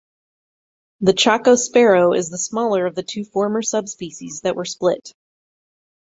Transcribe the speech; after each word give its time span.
The 1.01 1.13
Chaco 1.13 1.53
sparrow 1.53 2.13
is 2.13 2.31
the 2.31 2.39
smaller 2.39 2.87
of 2.87 2.95
the 2.95 3.03
two 3.03 3.23
former 3.23 3.61
subspecies 3.61 4.41
that 4.41 4.55
were 4.55 4.65
split. 4.65 5.13